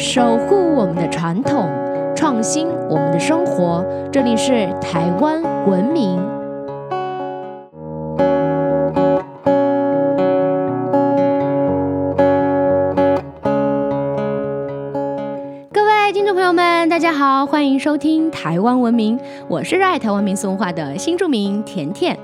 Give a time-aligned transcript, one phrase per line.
[0.00, 1.68] 守护我们的传统，
[2.16, 3.84] 创新我们的生活。
[4.10, 6.39] 这里是台湾文明。
[17.50, 22.16] 欢迎收听台湾文明，我是热爱台湾民俗文化的新著名甜甜。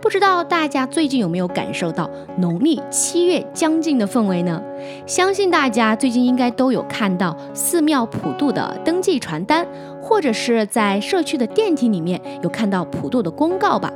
[0.00, 4.60] 不知道大家最近有没有感受到农历七月将近的氛围呢？
[5.06, 9.64] 相信大家最近应该都有看到寺庙普渡的登记传单，
[10.02, 13.88] 或者是在社区的电梯里面有看到普渡的公告吧？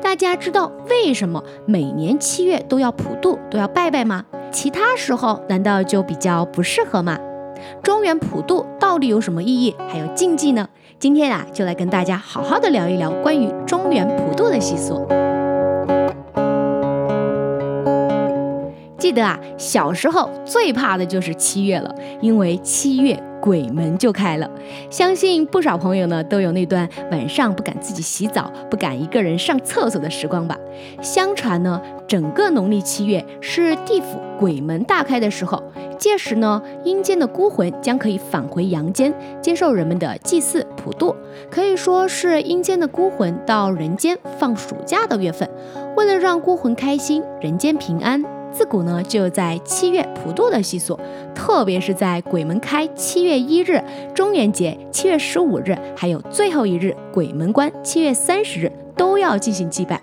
[0.00, 4.24] 大家知道为什么每年七月都要普渡，都要拜拜吗？
[4.52, 7.18] 其他时候难道就比较不适合吗？
[7.82, 10.68] 中原普渡到底有什么意义，还有禁忌呢？
[10.98, 15.06] 今天啊，就来跟大家好好的聊一聊关于中原普渡的习俗。
[18.98, 24.50] 记得啊，小时候最怕的就是七月了，因为七月鬼门就开了。
[24.90, 30.56] 相信不少朋友呢都有那段晚上不敢自己洗澡、不敢一个人上厕所的时光吧。
[31.02, 35.62] 相传呢，整个农历七月是地府鬼门大开的时候，
[35.98, 41.14] 届时呢，阴间的孤魂将可以返回阳间，接受人们的祭祀普渡，
[41.50, 45.48] 可以说是阴间的孤魂到人间放暑假的月份。
[45.96, 48.37] 为了让孤魂开心，人间平安。
[48.58, 50.98] 自古呢就在七月普渡的习俗，
[51.32, 53.80] 特别是在鬼门开七月一日、
[54.12, 60.02] 中元节七月十五日，还有最后一日鬼门关七月三十日，都要进行祭拜。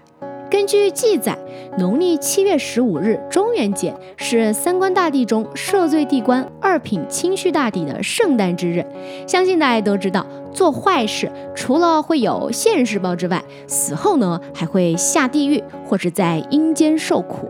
[0.50, 1.38] 根据记载，
[1.78, 8.86] 农历七月十五日中元节是三官大帝中赦罪地官二品清虚大帝的圣诞之日。
[9.28, 17.50] 相信大家都知道，做坏事除了会有现世报之外，死后呢还会下地狱或者在阴间受苦。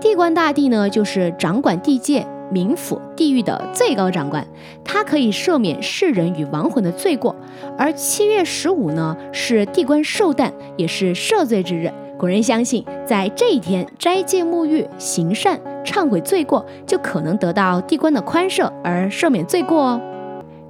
[0.00, 4.46] 地官大帝呢，就是掌管地界、冥府、地狱的最高长官，
[4.84, 7.34] 他可以赦免世人与亡魂的罪过。
[7.76, 11.90] 而七月十五呢，是地官寿诞，也是赦罪之日。
[12.18, 20.00] 古人相信，在这一天斋戒沐浴、行善、忏悔罪过，就可能得到地官的宽赦而赦免罪过哦。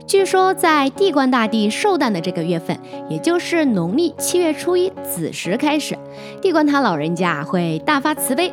[0.07, 2.79] 据说，在地官大帝寿诞的这个月份，
[3.09, 5.97] 也就是农历七月初一子时开始，
[6.43, 8.53] 地官他老人家会大发慈悲，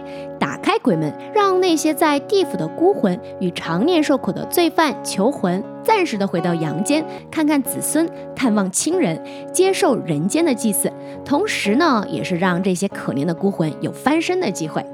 [0.80, 9.22] 鬼门，让那些在地府的孤魂与常年受苦的罪犯求魂，暂时的回到阳间，看看子孙，探望亲人，
[9.52, 10.91] 接受人间的祭祀。
[11.24, 14.86] 同时呢，也是让这些可怜的孤魂有翻身的机会。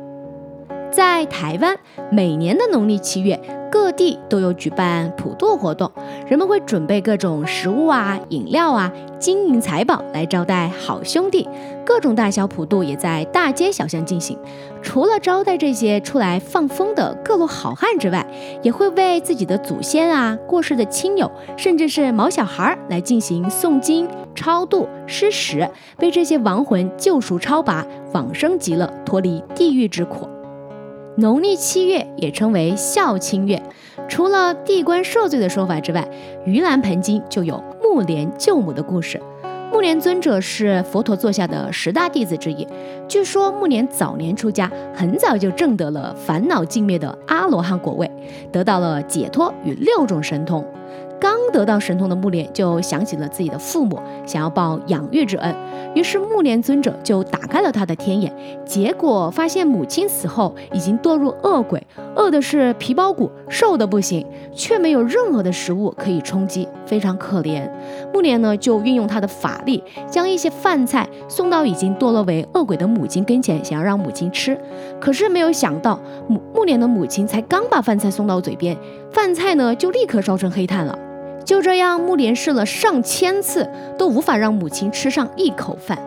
[0.92, 1.76] 在台湾，
[2.12, 3.40] 每年的农历七月。
[3.72, 5.90] 各地都有举办普渡活动，
[6.28, 11.48] 人们会准备各种食物啊、饮料啊、金银财宝来招待好兄弟。
[11.86, 14.38] 各种大小普渡也在大街小巷进行。
[14.82, 18.26] 除了招待这些出来放风的各路好汉之外，
[18.62, 25.66] 也会为自己的祖先啊、过世的亲友，甚至是毛小孩来进行诵经、超度、施食，
[26.00, 30.28] 为这些亡魂救赎超拔、往生极乐、脱离地狱之苦。
[31.18, 33.62] 农历七月也称为孝亲月，
[34.08, 36.08] 除了地官赦罪的说法之外，
[36.48, 39.22] 盂兰盆经就有木莲救母的故事。
[39.74, 42.66] 木莲尊者是佛陀座下的十大弟子之一，
[43.10, 48.10] 据说木莲早年出家，很早就证得了烦恼尽灭的阿罗汉果位，
[48.52, 50.66] 得到了解脱与六种神通。
[51.22, 55.56] 刚得到神通的木莲就想起了自己的父母，想要报养育之恩，
[55.94, 58.34] 于是木莲尊者就打开了他的天眼，
[58.66, 67.70] 结果发现母亲死后已经堕入恶鬼，饿的是皮包骨，瘦的不行，却没有任何的食物可以充饥，非常可怜。
[68.12, 74.60] 木莲呢就运用他的法力，将一些饭菜送到已经堕落为恶鬼的母亲跟前，想要让母亲吃，
[75.00, 78.76] 可是没有想到木木莲的母亲才刚把饭菜送到嘴边，
[79.12, 80.98] 饭菜呢就立刻烧成黑炭了。
[81.46, 85.98] 就这样，木莲试了上千次，都无法让母亲吃上一口饭。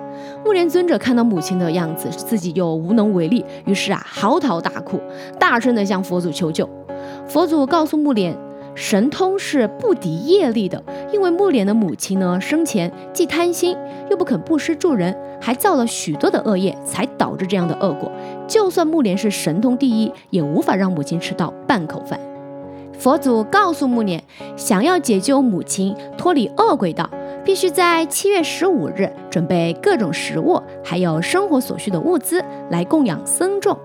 [0.45, 5.01] 木莲尊者看到母亲的样子，自己又无能为力，于是啊，嚎啕大哭，
[5.39, 6.69] 大声的向佛祖求救。
[7.27, 8.37] 佛祖告诉木莲，
[8.75, 10.83] 神通是不敌业力的，
[11.13, 13.77] 因为木莲的母亲呢，生前既贪心，
[14.11, 18.11] 又不肯布施助人，还造了许多的恶业，才导致这样的恶果。
[18.47, 22.19] 就算木莲是神通第一，也无法让母亲吃到半口饭。
[22.99, 24.23] 佛祖告诉木莲，
[24.57, 27.09] 想要解救母亲脱离恶鬼道，
[27.45, 33.77] 必须在七月十五日准备各种食物，还有生活所需的物资来供养僧众。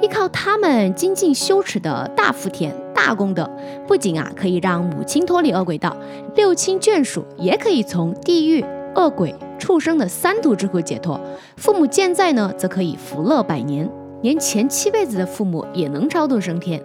[0.00, 3.50] 依靠他们精进修持的大福田、大功德，
[3.86, 5.96] 不仅啊可以让母亲脱离恶鬼道，
[6.36, 8.64] 六亲眷属也可以从地狱、
[8.94, 11.20] 恶鬼、畜生的三途之苦解脱。
[11.56, 13.90] 父母健在呢，则可以福乐百年，
[14.22, 16.80] 连前七辈子的父母也能超度升天。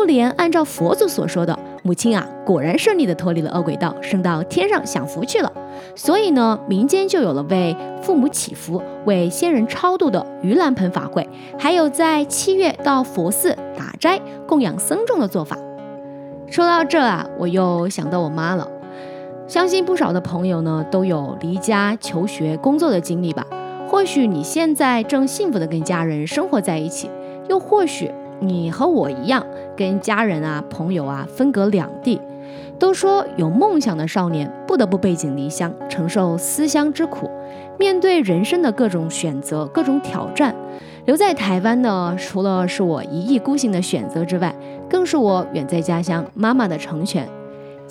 [0.00, 5.52] 木莲按照佛祖所说的，母亲啊，果然顺利的脱离了恶鬼道，升到天上享福去了。
[5.94, 14.18] 所以呢，民间就有了为父母祈福、为先人超度的盂兰盆法会，还有在七月到佛寺打斋
[14.48, 15.58] 供养僧众的做法。
[16.46, 18.66] 说到这啊，我又想到我妈了。
[19.46, 23.46] 相信不少的朋友呢，都有离家求学、工作的经历吧。
[23.86, 27.10] 或许你现在正幸福的跟家人生活在一起，
[27.50, 29.44] 又或许你和我一样，
[29.80, 32.20] 跟家人啊、朋友啊分隔两地。
[32.78, 37.30] 都说有梦想的少年不得不背井离乡，承受思乡之苦，
[37.78, 40.54] 面对人生的各种选择、各种挑战。
[41.06, 44.54] 留在台湾呢，除了是我一意孤行的选择之外，
[44.86, 47.26] 更是我远在家乡妈妈的成全。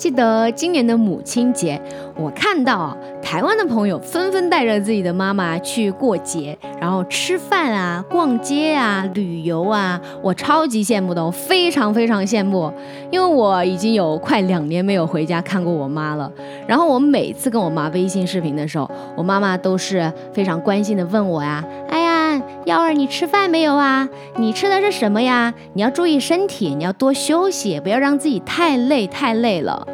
[0.00, 1.78] 记得今年的母亲节，
[2.16, 12.72] 我看到，台湾的朋友纷纷带着自己的妈妈去过节，然后吃饭啊、逛街啊、旅游啊，我超级羡慕的，我非常非常羡慕，
[13.10, 16.32] 因为我已经有快两年没有回家看过我妈了。
[16.66, 22.19] 然后我每次跟我妈微信视频的时候，我妈妈都是非常关心的问我呀：“哎呀，
[22.66, 24.08] 幺儿，你吃饭没有啊？
[24.36, 25.54] 你吃的是什么呀？
[25.74, 29.86] 你要注意身体，你要多休息，不要让自己太累太累了。”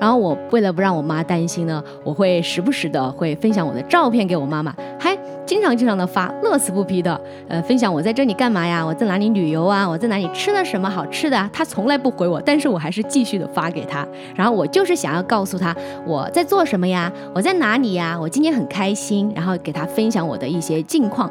[0.00, 8.84] 然后我为了不让我妈担心呢，我会时不时的会分享我的照片给我妈妈，还经常经常的发，乐此不疲的，呃，分享我在这里干嘛呀？
[8.84, 9.86] 我在哪里旅游啊？
[9.86, 11.48] 我在哪里吃了什么好吃的啊？
[11.52, 14.06] 她从来不回我，但是我还是继续的发给他。
[14.34, 15.74] 然后我就是想要告诉他
[16.06, 17.12] 我在做什么呀？
[17.34, 18.18] 我在哪里呀？
[18.18, 21.30] 我今天很开心，然后给他分享我的一些近况。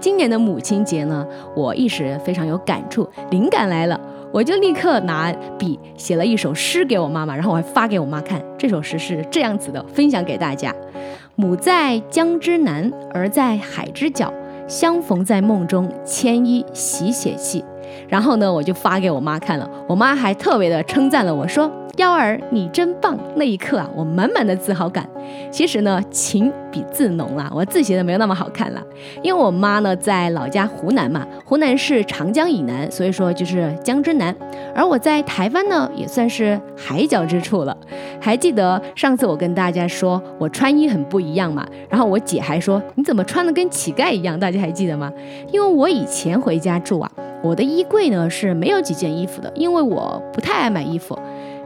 [0.00, 4.00] 今年的母亲节呢，我一时非常有感触，灵感来了。
[4.32, 8.40] 我就立刻拿笔写了一首诗给我妈妈，然后我还发给我妈看。
[8.56, 10.72] 这首诗是这样子的，分享给大家：
[11.40, 14.30] 母在江之南，儿在海之角，
[14.68, 17.64] 相逢在梦中，牵衣洗血气。
[18.10, 21.72] 然后呢，我就发给我妈看了，我妈还特别的称赞了我说。
[21.96, 23.18] 幺儿，你真棒！
[23.34, 25.06] 那一刻啊，我满满的自豪感。
[25.50, 28.82] 其实呢，情比字浓啊，我字写的没有那么好看了。
[29.22, 34.34] 因为我妈呢在老家湖南嘛，湖南是长江以南，所以说就是江之南。
[34.74, 37.76] 而我在台湾呢，也算是海角之处了。
[38.20, 44.38] 还记得上次我跟大家说我穿衣很不一样嘛，然后我姐还说你怎么穿的跟乞丐一样？
[44.38, 45.12] 大家还记得吗？
[45.52, 47.10] 因为我以前回家住啊，
[47.42, 51.18] 我的衣柜呢是没有几件衣服的，因为我不太爱买衣服。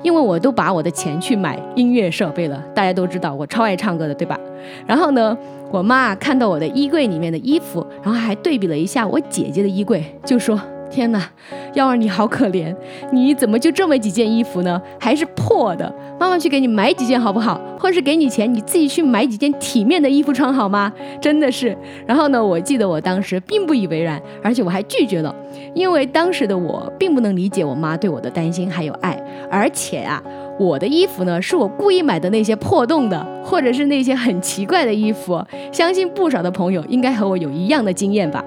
[0.05, 4.39] 因为我都把我的钱去买音乐设备了，大家都知道我超爱唱歌的，对吧？
[4.87, 5.37] 然后呢，
[5.73, 10.61] 我妈看到我的衣柜里面的衣服，然后还对比了一下我姐姐的衣柜，就说。
[10.95, 11.29] 天哪，
[11.75, 12.73] 幺儿你好可怜，
[13.11, 14.81] 你怎么就这么几件衣服呢？
[15.01, 17.61] 还是破的，妈妈去给你买几件好不好？
[17.81, 20.93] 或是给你钱，你自己去买几件体面的衣服穿好吗？
[21.21, 21.77] 真的是。
[22.07, 25.35] 然后呢，我记得我当时并不以为然，而且我还拒绝了，
[25.75, 29.21] 因为当时的我并不能理解我妈对我的担心还有爱，
[29.51, 30.23] 而且啊。
[30.57, 35.45] 我的衣服呢，是我故意买的那些破洞的，或者是那些很奇怪的衣服。
[35.73, 38.45] 相信不少的朋友应该和我有一样的经验吧。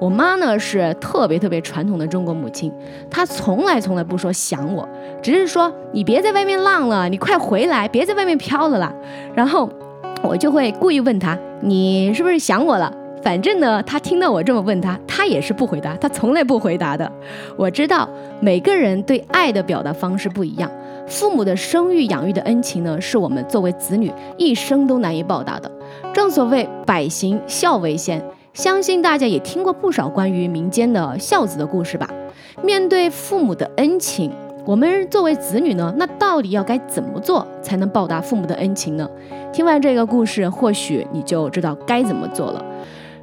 [0.00, 2.72] 我妈呢是特别特别传统的中国母亲，
[3.10, 4.88] 她从来从来不说想我，
[5.22, 8.90] 只是说你别在外面浪了，你快回来，别在外面飘了啦。
[9.34, 9.68] 然后
[10.22, 12.90] 我就会故意问她，你是不是想我了？
[13.22, 17.12] 反正呢，她听到我这么问她，她也是不回答，她从来不回答的。
[17.58, 18.08] 我知道
[18.40, 20.70] 每个人对爱的表达方式不一样。
[21.06, 25.70] 父母的生育养育的恩情呢，是我们作为子女一生都难以报答的。
[26.14, 32.08] 正所谓百行孝为先，相信大家也听过不少关于民间的孝子的故事吧。
[32.62, 34.32] 面对父母的恩情，
[34.66, 39.08] 我们作为子女呢，那到底要该怎么做才能报答父母的恩情呢？
[39.52, 42.64] 听完这个故事，或许你就知道该怎么做了。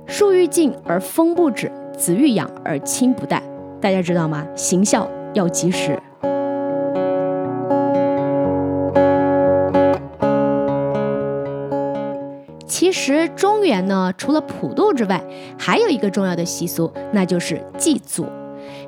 [0.06, 3.44] 树欲静而风不止，子欲养而亲不待。
[3.82, 4.48] 大家知道吗？
[4.56, 6.00] 行孝要及时。
[12.98, 15.24] 实中原呢，除了普渡之外，
[15.58, 18.26] 还有一个重要的习俗，那就是祭祖。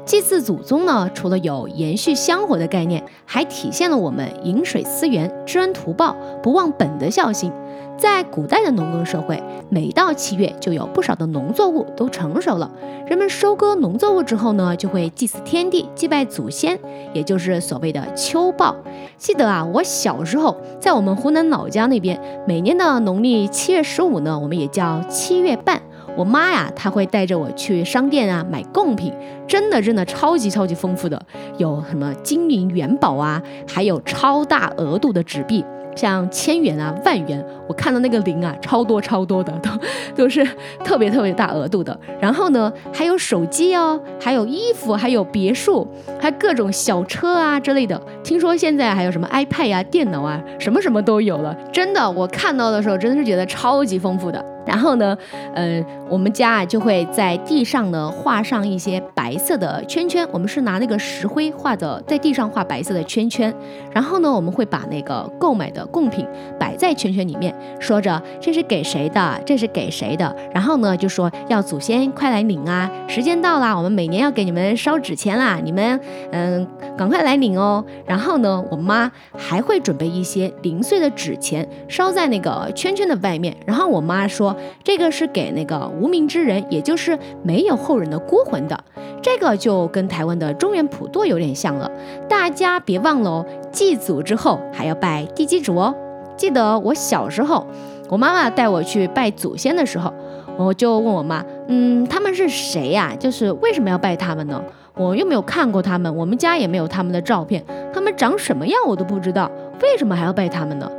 [0.10, 7.52] 祭祀祖宗呢，除了有延续香火的概念，还体现了我们饮水思源、知恩图报、不忘本的孝心。
[7.96, 9.40] 在古代的农耕社会，
[9.70, 12.72] 每到七月就有不少的农作物都成熟了。
[13.06, 16.80] 人们收割农作物之后呢，就会祭祀天地、祭拜祖先，
[17.14, 18.76] 也就是所谓的秋报。
[19.16, 25.80] 记得啊，我小时候在我们湖南老家那边，每年的农历七月十五呢，我们也叫七月半。
[26.16, 29.14] 我妈呀，她会带着我去商店啊买贡品，
[29.48, 31.22] 真的真的超级超级丰富的，
[31.58, 35.64] 有什么金银元宝啊，还有超大额度的纸币。
[35.96, 39.70] 像千元啊、万元，我看到那个零啊，超多超多的，都
[40.24, 40.48] 都是
[40.82, 42.00] 特别特别大额度的。
[42.22, 45.86] 然后呢，还有手机哦，还有衣服，还有别墅，
[46.18, 48.02] 还各种小车啊之类的。
[48.24, 51.54] 听说现在还有什么 iPad 啊、电脑啊，什么什么都有了。
[51.74, 54.46] 真的，我看到的时候真的是觉得超级丰富的。
[54.66, 55.18] 然后呢，
[55.54, 63.54] 呃，我们家啊就会在地上呢画上一些白色的圈圈，我们是拿那个石灰画的，在地上画白色的圈圈。
[63.94, 66.26] 然后呢，我们会把那个购买的贡品
[66.60, 70.36] 摆在圈圈里面，说着这是给谁的，这是给谁的。
[70.54, 76.00] 然后呢，就说要祖先快来领啊，时间到了，我们每年要给你们烧纸钱啦，你们
[76.32, 77.84] 嗯赶快来领哦。
[78.06, 83.56] 然后呢，我妈还会准备一些零碎的纸钱烧在那个圈圈的外面。
[83.66, 84.56] 然后我妈说。
[84.84, 88.80] 这个是给那个无名之人，也就是没有后人的孤魂的。
[89.22, 91.92] 这个就跟台湾的中原普渡有点像了。
[92.28, 95.94] 大家别忘了哦，祭祖之后还要拜地基主哦。
[96.38, 97.68] 记得我小时候，
[98.08, 100.14] 我妈妈带我去拜祖先的时候，
[100.58, 103.14] 我就问我妈，嗯，他们是谁呀？
[103.20, 104.64] 就是为什么要拜他们呢？
[104.96, 107.64] 我又没有看过他们，我们家也没有他们的照片，
[107.94, 109.52] 他们长什么样我都不知道，
[109.82, 110.90] 为什么还要拜他们呢？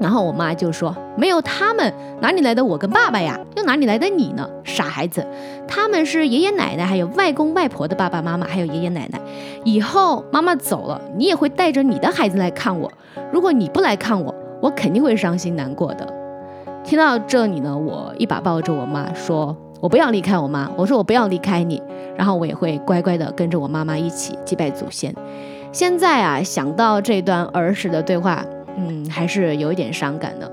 [0.00, 3.38] 然后我妈就说：“没有他们，哪里来的我跟爸爸呀？
[3.56, 4.48] 又哪里来的你呢？
[4.62, 5.26] 傻孩子，
[5.66, 9.20] 他们是爷爷奶奶，还有外公外婆的爸爸妈妈，还有爷爷奶奶。
[9.64, 12.90] 以后妈妈走了，你也会带着你的孩子来看我。
[13.32, 16.06] 如果你不来看我，我肯定会伤心难过的。”
[16.84, 21.82] 听到这里呢，我一把抱着我妈，说：“我不要离开我妈。”我说：“我不要离开你。”
[22.16, 25.12] 然后我也会乖乖的跟着我妈妈一起祭拜祖先。
[25.72, 28.44] 现在啊，想到这段儿时的对话。
[28.78, 30.50] 嗯，还是有一点伤感的。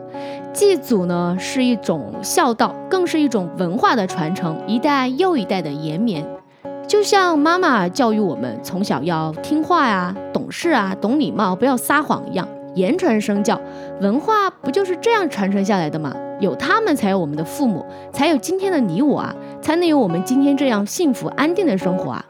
[0.52, 6.26] 祭祖呢，是一种孝道，更是一种文化的传承，一代又一代的延绵。
[6.88, 13.60] 就像妈妈教育我们从小要听话呀、懂事啊、懂礼貌，不要撒谎一样，言传身教。
[14.02, 16.16] 文化不就是这样传承下来的吗？
[16.40, 22.26] 有他们，才有我们的父母，才有今天的你我啊，才能有我们今天这样幸福安定的生活啊。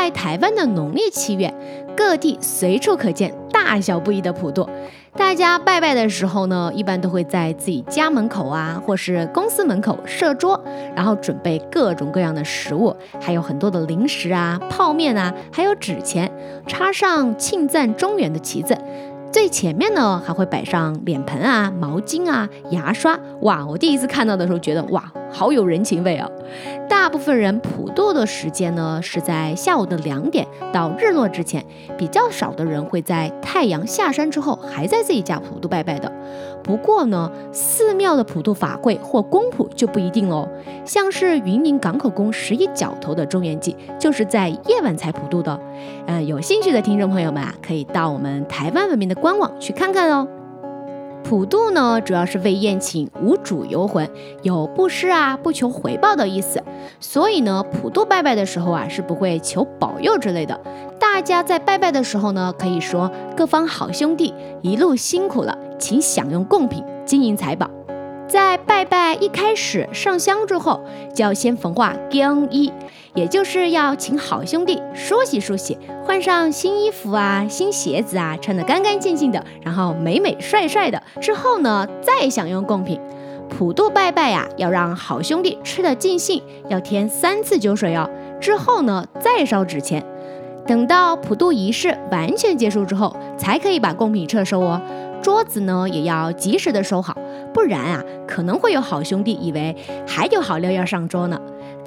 [0.00, 1.52] 在台湾的农历七月，
[1.94, 4.66] 各地随处可见大小不一的普渡。
[5.14, 10.58] 大家拜拜的时候呢，一般都会在自己家门口啊，或是公司门口设桌，
[10.96, 16.32] 然后准备各种各样的食物，还有很多的零食啊、泡面啊，还有纸钱，
[16.66, 18.74] 插上庆赞中原的旗子。
[19.30, 23.20] 最前面呢，还会摆上脸盆啊、毛巾啊、牙刷。
[23.42, 26.28] 哇，我第一次看到的时候，觉得哇，好有人情味啊！
[26.88, 31.64] 大部分人普渡的时间呢，是在下午的两点到日落之前，
[31.96, 36.10] 比较少的人会在太阳下山之后还在自己家普渡拜拜的。
[36.62, 40.48] 不过呢，寺庙的普渡法会或公普就不一定喽。
[40.84, 45.58] 像是云林港口宫十一角头的中元祭，就是在夜晚才普渡的。
[46.06, 50.26] 嗯，有兴趣的听众朋友们啊，可以到我们台湾文明的官网去看看哦。
[51.30, 54.10] 普渡呢，主要是为宴请无主游魂，
[54.42, 56.60] 有布施啊、不求回报的意思。
[56.98, 60.60] 所以呢，普渡拜拜的时候啊，是不会求保佑之类的。
[60.98, 67.70] 大家在拜拜的时候呢，可以说各方好兄弟一路辛苦了，请享用贡品，金银财宝。
[68.26, 70.80] 在拜拜一开始上香之后，
[71.14, 72.72] 就要先焚化更衣，
[73.14, 81.02] 也就是要请好兄弟梳洗梳洗，换上新衣服啊、新鞋子啊，穿得干干净净的，然后美美帅帅的。
[81.20, 83.00] 之后呢，再享用贡品。
[83.48, 88.08] 普渡拜拜呀，要让好兄弟吃得尽兴，要添三次酒水哦。
[88.40, 90.04] 之后呢，再烧纸钱。
[90.66, 94.80] 等到普渡仪式完全结束之后，才可以把贡品撤收哦。
[95.20, 97.16] 桌子呢，也要及时的收好。
[97.52, 99.74] 不然啊，可能会有好兄弟以为
[100.06, 101.40] 还有好料要上桌呢。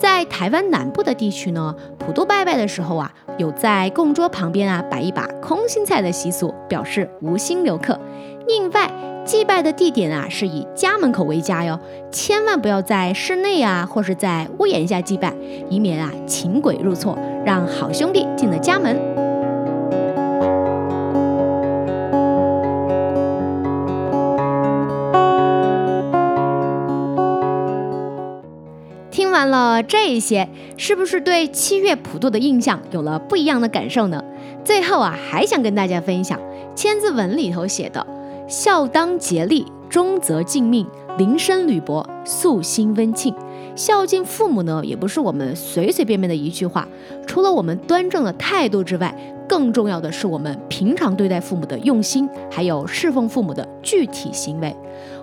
[0.04, 7.98] 在台湾南部的地区呢，普渡拜拜的时候啊，有在供桌旁边啊摆一把空心菜的习俗，表示无心留客。
[8.46, 8.92] 另外，
[9.24, 11.80] 祭拜的地点啊是以家门口为佳哟，
[12.12, 15.34] 千万不要在室内啊或是在屋檐下祭拜，
[15.70, 19.23] 以免啊请鬼入错，让好兄弟进了家门。
[29.44, 30.48] 看了这些，
[30.78, 34.24] 是不是对七月普渡的印象有了不一样的感受呢？
[34.64, 36.40] 最后啊，还想跟大家分享
[36.74, 38.08] 《千字文》里头写的
[38.48, 43.36] “孝当竭力，忠则尽命，临深履薄，夙兴温庆”。
[43.76, 46.88] 孝敬父母呢，也不是我们随随便便的一句话。
[47.26, 49.16] 除了我们端正的态度之外，
[49.48, 54.76] 更重要的是我们平常对待父母的用心，还有侍奉父母的具体行为。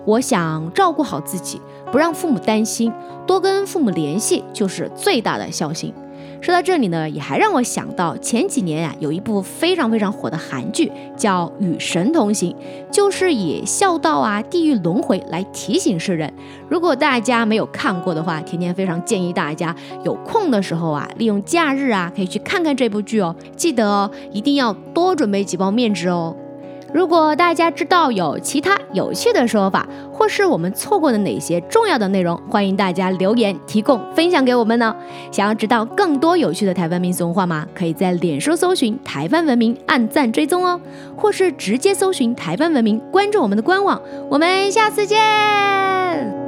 [0.05, 2.91] 我想照顾好自己，不让父母担心，
[3.25, 5.93] 多跟父母联系，就是最大的孝心。
[6.41, 12.51] 说到这里呢，也还让我想到前几年呀，有一部非常非常火的韩剧叫《与神同行》，
[12.91, 16.33] 就是以孝道啊、地狱轮回来提醒世人。
[16.67, 23.35] 如果大家没有看过的话，甜甜非常建议大家有空的时候啊，利用假日啊，可以去看看这部剧哦。
[23.55, 26.35] 记得哦，一定要多准备几包面纸哦。
[26.93, 34.93] 如果大家知道有其他有趣的说法，或是我们错过的哪些重要的内容，欢迎大家留言提供分享给我们呢。
[35.31, 37.65] 想要知道更多有趣的台湾民俗文化吗？
[37.73, 40.79] 可以在脸书搜寻“台湾文明”，按赞追踪哦，
[41.15, 44.01] 或是直接搜寻“台湾文明”，关注我们的官网。
[44.29, 46.40] 我们下次见。